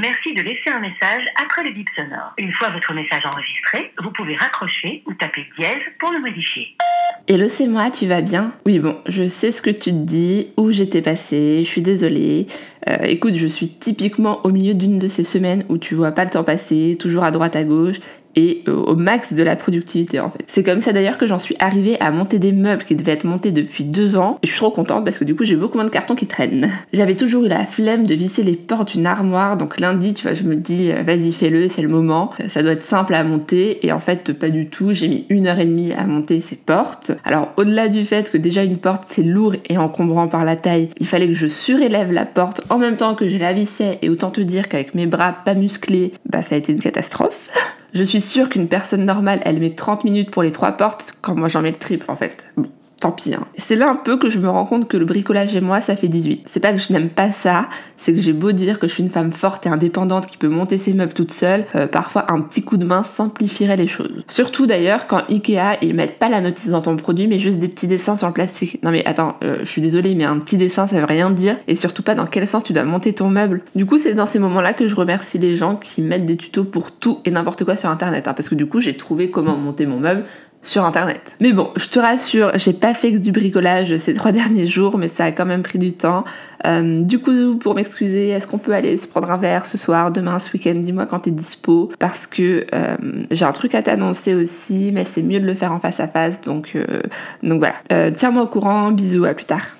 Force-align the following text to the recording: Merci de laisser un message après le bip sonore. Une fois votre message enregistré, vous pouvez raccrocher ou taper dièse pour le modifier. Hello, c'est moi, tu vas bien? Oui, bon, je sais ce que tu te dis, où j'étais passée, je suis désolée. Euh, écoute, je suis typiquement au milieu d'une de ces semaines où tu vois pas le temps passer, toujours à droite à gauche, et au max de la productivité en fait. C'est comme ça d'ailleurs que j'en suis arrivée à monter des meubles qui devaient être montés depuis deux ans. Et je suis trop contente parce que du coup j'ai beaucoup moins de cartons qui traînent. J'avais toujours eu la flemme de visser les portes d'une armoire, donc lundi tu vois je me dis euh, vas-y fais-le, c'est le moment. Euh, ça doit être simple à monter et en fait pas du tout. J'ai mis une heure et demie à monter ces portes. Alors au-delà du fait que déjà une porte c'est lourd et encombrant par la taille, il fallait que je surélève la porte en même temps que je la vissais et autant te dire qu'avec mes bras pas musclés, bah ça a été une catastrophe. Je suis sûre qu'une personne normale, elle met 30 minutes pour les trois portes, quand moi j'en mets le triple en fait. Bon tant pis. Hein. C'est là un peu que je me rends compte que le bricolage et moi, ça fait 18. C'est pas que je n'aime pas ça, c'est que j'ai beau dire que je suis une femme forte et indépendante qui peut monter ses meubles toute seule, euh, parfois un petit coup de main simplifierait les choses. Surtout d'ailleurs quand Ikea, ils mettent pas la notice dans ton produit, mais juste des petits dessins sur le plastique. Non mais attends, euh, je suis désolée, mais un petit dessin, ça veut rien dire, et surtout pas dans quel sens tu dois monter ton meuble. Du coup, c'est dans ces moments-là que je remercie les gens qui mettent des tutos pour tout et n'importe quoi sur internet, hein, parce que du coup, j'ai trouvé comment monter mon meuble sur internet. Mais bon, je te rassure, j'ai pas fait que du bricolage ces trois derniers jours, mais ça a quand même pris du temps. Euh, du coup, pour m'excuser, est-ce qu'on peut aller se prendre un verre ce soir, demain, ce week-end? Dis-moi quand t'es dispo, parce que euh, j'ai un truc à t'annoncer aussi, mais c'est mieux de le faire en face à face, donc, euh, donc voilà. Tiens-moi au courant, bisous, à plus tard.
Merci 0.00 0.32
de 0.32 0.40
laisser 0.40 0.70
un 0.70 0.80
message 0.80 1.24
après 1.36 1.62
le 1.62 1.72
bip 1.72 1.86
sonore. 1.94 2.32
Une 2.38 2.52
fois 2.52 2.70
votre 2.70 2.94
message 2.94 3.22
enregistré, 3.26 3.92
vous 4.02 4.10
pouvez 4.12 4.34
raccrocher 4.34 5.02
ou 5.06 5.12
taper 5.12 5.44
dièse 5.58 5.82
pour 5.98 6.10
le 6.10 6.20
modifier. 6.20 6.74
Hello, 7.28 7.48
c'est 7.48 7.66
moi, 7.66 7.90
tu 7.90 8.06
vas 8.06 8.22
bien? 8.22 8.54
Oui, 8.64 8.78
bon, 8.78 8.98
je 9.06 9.28
sais 9.28 9.52
ce 9.52 9.60
que 9.60 9.68
tu 9.68 9.90
te 9.90 9.98
dis, 9.98 10.52
où 10.56 10.72
j'étais 10.72 11.02
passée, 11.02 11.62
je 11.64 11.68
suis 11.68 11.82
désolée. 11.82 12.46
Euh, 12.88 12.96
écoute, 13.04 13.34
je 13.34 13.46
suis 13.46 13.68
typiquement 13.68 14.40
au 14.44 14.50
milieu 14.50 14.74
d'une 14.74 14.98
de 14.98 15.08
ces 15.08 15.24
semaines 15.24 15.64
où 15.68 15.78
tu 15.78 15.94
vois 15.94 16.12
pas 16.12 16.24
le 16.24 16.30
temps 16.30 16.44
passer, 16.44 16.96
toujours 16.98 17.24
à 17.24 17.30
droite 17.30 17.56
à 17.56 17.64
gauche, 17.64 18.00
et 18.36 18.62
au 18.68 18.94
max 18.94 19.34
de 19.34 19.42
la 19.42 19.56
productivité 19.56 20.20
en 20.20 20.30
fait. 20.30 20.44
C'est 20.46 20.62
comme 20.62 20.80
ça 20.80 20.92
d'ailleurs 20.92 21.18
que 21.18 21.26
j'en 21.26 21.38
suis 21.38 21.56
arrivée 21.58 21.98
à 22.00 22.10
monter 22.10 22.38
des 22.38 22.52
meubles 22.52 22.84
qui 22.84 22.94
devaient 22.94 23.12
être 23.12 23.24
montés 23.24 23.50
depuis 23.50 23.84
deux 23.84 24.16
ans. 24.16 24.38
Et 24.42 24.46
je 24.46 24.52
suis 24.52 24.58
trop 24.58 24.70
contente 24.70 25.04
parce 25.04 25.18
que 25.18 25.24
du 25.24 25.34
coup 25.34 25.44
j'ai 25.44 25.56
beaucoup 25.56 25.76
moins 25.76 25.84
de 25.84 25.90
cartons 25.90 26.14
qui 26.14 26.26
traînent. 26.26 26.70
J'avais 26.92 27.16
toujours 27.16 27.44
eu 27.44 27.48
la 27.48 27.66
flemme 27.66 28.06
de 28.06 28.14
visser 28.14 28.42
les 28.42 28.56
portes 28.56 28.92
d'une 28.92 29.06
armoire, 29.06 29.56
donc 29.56 29.80
lundi 29.80 30.14
tu 30.14 30.22
vois 30.22 30.34
je 30.34 30.44
me 30.44 30.56
dis 30.56 30.90
euh, 30.90 31.02
vas-y 31.02 31.32
fais-le, 31.32 31.68
c'est 31.68 31.82
le 31.82 31.88
moment. 31.88 32.30
Euh, 32.40 32.48
ça 32.48 32.62
doit 32.62 32.72
être 32.72 32.82
simple 32.82 33.14
à 33.14 33.24
monter 33.24 33.84
et 33.86 33.92
en 33.92 34.00
fait 34.00 34.32
pas 34.32 34.50
du 34.50 34.68
tout. 34.68 34.92
J'ai 34.92 35.08
mis 35.08 35.26
une 35.28 35.46
heure 35.46 35.58
et 35.58 35.66
demie 35.66 35.92
à 35.92 36.04
monter 36.04 36.40
ces 36.40 36.56
portes. 36.56 37.12
Alors 37.24 37.48
au-delà 37.56 37.88
du 37.88 38.04
fait 38.04 38.30
que 38.30 38.38
déjà 38.38 38.62
une 38.62 38.76
porte 38.76 39.04
c'est 39.06 39.22
lourd 39.22 39.54
et 39.68 39.78
encombrant 39.78 40.28
par 40.28 40.44
la 40.44 40.56
taille, 40.56 40.90
il 41.00 41.06
fallait 41.06 41.26
que 41.26 41.34
je 41.34 41.48
surélève 41.48 42.12
la 42.12 42.26
porte 42.26 42.62
en 42.70 42.78
même 42.78 42.96
temps 42.96 43.14
que 43.14 43.28
je 43.28 43.36
la 43.36 43.52
vissais 43.52 43.98
et 44.00 44.08
autant 44.08 44.30
te 44.30 44.40
dire 44.40 44.68
qu'avec 44.68 44.94
mes 44.94 45.06
bras 45.06 45.32
pas 45.32 45.54
musclés, 45.54 46.12
bah 46.26 46.42
ça 46.42 46.54
a 46.54 46.58
été 46.58 46.72
une 46.72 46.80
catastrophe. 46.80 47.50
Je 47.92 48.04
suis 48.04 48.20
sûre 48.20 48.48
qu'une 48.48 48.68
personne 48.68 49.04
normale, 49.04 49.40
elle 49.44 49.58
met 49.58 49.74
30 49.74 50.04
minutes 50.04 50.30
pour 50.30 50.44
les 50.44 50.52
trois 50.52 50.70
portes, 50.72 51.16
quand 51.22 51.34
moi 51.34 51.48
j'en 51.48 51.60
mets 51.60 51.72
le 51.72 51.76
triple 51.76 52.08
en 52.08 52.14
fait. 52.14 52.52
Bon 52.56 52.70
tant 53.00 53.10
pis. 53.10 53.34
Hein. 53.34 53.46
C'est 53.56 53.76
là 53.76 53.88
un 53.88 53.96
peu 53.96 54.18
que 54.18 54.30
je 54.30 54.38
me 54.38 54.48
rends 54.48 54.66
compte 54.66 54.86
que 54.86 54.96
le 54.96 55.06
bricolage 55.06 55.56
et 55.56 55.60
moi, 55.60 55.80
ça 55.80 55.96
fait 55.96 56.08
18. 56.08 56.42
C'est 56.44 56.60
pas 56.60 56.72
que 56.72 56.78
je 56.78 56.92
n'aime 56.92 57.08
pas 57.08 57.30
ça, 57.30 57.68
c'est 57.96 58.14
que 58.14 58.20
j'ai 58.20 58.34
beau 58.34 58.52
dire 58.52 58.78
que 58.78 58.86
je 58.86 58.92
suis 58.92 59.02
une 59.02 59.08
femme 59.08 59.32
forte 59.32 59.66
et 59.66 59.70
indépendante 59.70 60.26
qui 60.26 60.36
peut 60.36 60.48
monter 60.48 60.78
ses 60.78 60.92
meubles 60.92 61.14
toute 61.14 61.32
seule, 61.32 61.64
euh, 61.74 61.86
parfois 61.86 62.30
un 62.30 62.40
petit 62.42 62.62
coup 62.62 62.76
de 62.76 62.84
main 62.84 63.02
simplifierait 63.02 63.76
les 63.76 63.86
choses. 63.86 64.24
Surtout 64.28 64.66
d'ailleurs 64.66 65.06
quand 65.06 65.22
Ikea, 65.30 65.78
ils 65.82 65.94
mettent 65.94 66.18
pas 66.18 66.28
la 66.28 66.40
notice 66.40 66.70
dans 66.70 66.82
ton 66.82 66.96
produit, 66.96 67.26
mais 67.26 67.38
juste 67.38 67.58
des 67.58 67.68
petits 67.68 67.86
dessins 67.86 68.16
sur 68.16 68.26
le 68.26 68.34
plastique. 68.34 68.82
Non 68.84 68.90
mais 68.90 69.04
attends, 69.06 69.36
euh, 69.42 69.58
je 69.60 69.64
suis 69.64 69.82
désolée, 69.82 70.14
mais 70.14 70.24
un 70.24 70.38
petit 70.38 70.58
dessin, 70.58 70.86
ça 70.86 70.98
veut 70.98 71.06
rien 71.06 71.30
dire, 71.30 71.56
et 71.66 71.74
surtout 71.74 72.02
pas 72.02 72.14
dans 72.14 72.26
quel 72.26 72.46
sens 72.46 72.64
tu 72.64 72.74
dois 72.74 72.84
monter 72.84 73.14
ton 73.14 73.30
meuble. 73.30 73.62
Du 73.74 73.86
coup, 73.86 73.96
c'est 73.96 74.14
dans 74.14 74.26
ces 74.26 74.38
moments-là 74.38 74.74
que 74.74 74.86
je 74.86 74.94
remercie 74.94 75.38
les 75.38 75.54
gens 75.54 75.76
qui 75.76 76.02
mettent 76.02 76.26
des 76.26 76.36
tutos 76.36 76.64
pour 76.64 76.92
tout 76.92 77.20
et 77.24 77.30
n'importe 77.30 77.64
quoi 77.64 77.76
sur 77.76 77.88
internet, 77.88 78.28
hein, 78.28 78.34
parce 78.34 78.48
que 78.48 78.54
du 78.54 78.66
coup, 78.66 78.80
j'ai 78.80 78.94
trouvé 78.94 79.30
comment 79.30 79.56
monter 79.56 79.86
mon 79.86 79.98
meuble 79.98 80.24
sur 80.62 80.84
internet. 80.84 81.36
Mais 81.40 81.52
bon, 81.52 81.70
je 81.76 81.88
te 81.88 81.98
rassure, 81.98 82.52
j'ai 82.56 82.72
pas 82.72 82.92
fait 82.94 83.12
que 83.12 83.18
du 83.18 83.32
bricolage 83.32 83.96
ces 83.96 84.12
trois 84.14 84.32
derniers 84.40 84.66
jours, 84.66 84.98
mais 84.98 85.08
ça 85.08 85.26
a 85.26 85.32
quand 85.32 85.46
même 85.46 85.62
pris 85.62 85.78
du 85.78 85.92
temps. 85.92 86.24
Euh, 86.66 87.02
du 87.02 87.18
coup, 87.18 87.56
pour 87.58 87.74
m'excuser, 87.74 88.28
est-ce 88.28 88.46
qu'on 88.46 88.58
peut 88.58 88.74
aller 88.74 88.96
se 88.96 89.08
prendre 89.08 89.30
un 89.30 89.38
verre 89.38 89.64
ce 89.64 89.78
soir, 89.78 90.10
demain, 90.10 90.38
ce 90.38 90.52
week-end? 90.52 90.74
Dis-moi 90.74 91.06
quand 91.06 91.20
t'es 91.20 91.30
dispo, 91.30 91.90
parce 91.98 92.26
que 92.26 92.66
euh, 92.74 92.96
j'ai 93.30 93.44
un 93.44 93.52
truc 93.52 93.74
à 93.74 93.82
t'annoncer 93.82 94.34
aussi, 94.34 94.90
mais 94.92 95.04
c'est 95.04 95.22
mieux 95.22 95.40
de 95.40 95.46
le 95.46 95.54
faire 95.54 95.72
en 95.72 95.80
face 95.80 96.00
à 96.00 96.06
face, 96.06 96.40
donc, 96.40 96.72
euh, 96.74 97.02
donc 97.42 97.60
voilà. 97.60 98.10
Tiens-moi 98.12 98.42
au 98.42 98.48
courant, 98.48 98.90
bisous, 98.90 99.24
à 99.24 99.34
plus 99.34 99.46
tard. 99.46 99.79